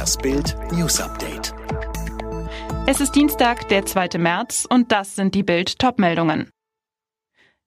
[0.00, 1.52] Das Bild News Update.
[2.86, 4.16] Es ist Dienstag, der 2.
[4.16, 6.48] März und das sind die Bild Topmeldungen.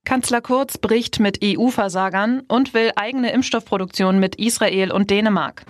[0.04, 5.62] Kanzler Kurz bricht mit EU-Versagern und will eigene Impfstoffproduktion mit Israel und Dänemark.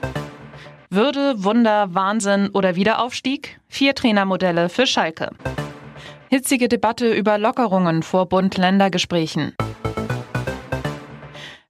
[0.89, 3.59] Würde, Wunder, Wahnsinn oder Wiederaufstieg?
[3.67, 5.31] Vier Trainermodelle für Schalke.
[6.29, 9.53] Hitzige Debatte über Lockerungen vor Bund-Länder-Gesprächen.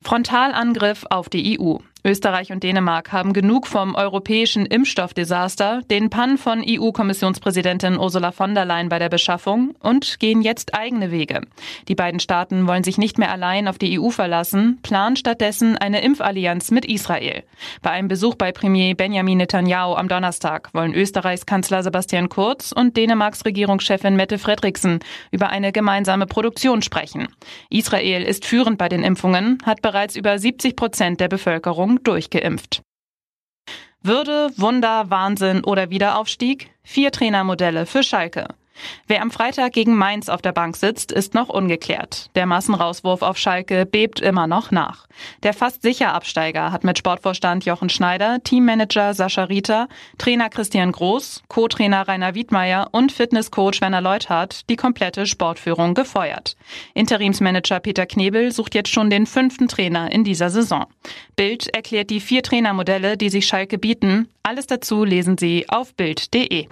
[0.04, 1.80] Frontalangriff auf die EU.
[2.05, 8.65] Österreich und Dänemark haben genug vom europäischen Impfstoffdesaster, den Pann von EU-Kommissionspräsidentin Ursula von der
[8.65, 11.43] Leyen bei der Beschaffung und gehen jetzt eigene Wege.
[11.87, 16.01] Die beiden Staaten wollen sich nicht mehr allein auf die EU verlassen, planen stattdessen eine
[16.01, 17.43] Impfallianz mit Israel.
[17.81, 22.97] Bei einem Besuch bei Premier Benjamin Netanyahu am Donnerstag wollen Österreichs Kanzler Sebastian Kurz und
[22.97, 25.00] Dänemarks Regierungschefin Mette Fredriksen
[25.31, 27.29] über eine gemeinsame Produktion sprechen.
[27.70, 32.81] Israel ist führend bei den Impfungen, hat bereits über 70 Prozent der Bevölkerung durchgeimpft.
[34.02, 36.72] Würde, Wunder, Wahnsinn oder Wiederaufstieg?
[36.84, 38.48] Vier Trainermodelle für Schalke.
[39.08, 42.30] Wer am Freitag gegen Mainz auf der Bank sitzt, ist noch ungeklärt.
[42.36, 45.08] Der Massenrauswurf auf Schalke bebt immer noch nach.
[45.44, 51.44] Der fast sicher Absteiger hat mit Sportvorstand Jochen Schneider, Teammanager Sascha Rieter, Trainer Christian Groß,
[51.48, 56.56] Co-Trainer Rainer Wiedmeier und Fitnesscoach Werner Leuthardt die komplette Sportführung gefeuert.
[56.94, 60.86] Interimsmanager Peter Knebel sucht jetzt schon den fünften Trainer in dieser Saison.
[61.36, 64.30] Bild erklärt die vier Trainermodelle, die sich Schalke bieten.
[64.44, 66.68] Alles dazu lesen Sie auf Bild.de.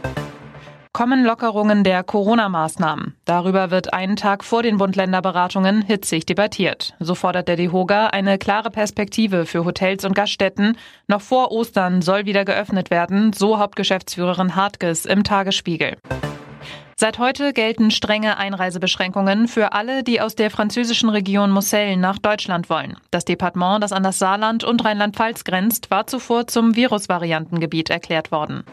[0.93, 3.15] Kommen Lockerungen der Corona-Maßnahmen.
[3.23, 6.95] Darüber wird einen Tag vor den Bund-Länder-Beratungen hitzig debattiert.
[6.99, 10.77] So fordert der DEHOGA eine klare Perspektive für Hotels und Gaststätten.
[11.07, 15.97] Noch vor Ostern soll wieder geöffnet werden, so Hauptgeschäftsführerin Hartges im Tagesspiegel.
[16.97, 22.69] Seit heute gelten strenge Einreisebeschränkungen für alle, die aus der französischen Region Moselle nach Deutschland
[22.69, 22.97] wollen.
[23.11, 28.65] Das Departement, das an das Saarland und Rheinland-Pfalz grenzt, war zuvor zum Virusvariantengebiet erklärt worden.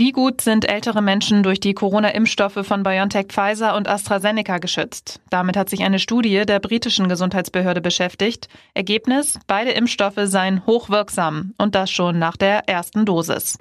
[0.00, 5.20] Wie gut sind ältere Menschen durch die Corona-Impfstoffe von BioNTech Pfizer und AstraZeneca geschützt?
[5.28, 8.48] Damit hat sich eine Studie der britischen Gesundheitsbehörde beschäftigt.
[8.72, 13.58] Ergebnis, beide Impfstoffe seien hochwirksam und das schon nach der ersten Dosis.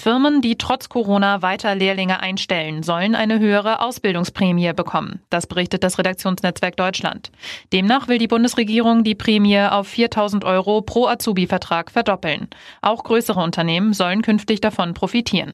[0.00, 5.20] Firmen, die trotz Corona weiter Lehrlinge einstellen, sollen eine höhere Ausbildungsprämie bekommen.
[5.28, 7.32] Das berichtet das Redaktionsnetzwerk Deutschland.
[7.72, 12.46] Demnach will die Bundesregierung die Prämie auf 4000 Euro pro Azubi-Vertrag verdoppeln.
[12.80, 15.50] Auch größere Unternehmen sollen künftig davon profitieren.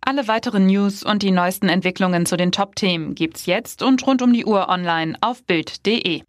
[0.00, 4.32] Alle weiteren News und die neuesten Entwicklungen zu den Top-Themen gibt's jetzt und rund um
[4.32, 6.22] die Uhr online auf Bild.de.